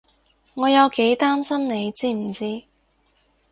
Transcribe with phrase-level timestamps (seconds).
[0.55, 2.63] 我有幾擔心你知唔知？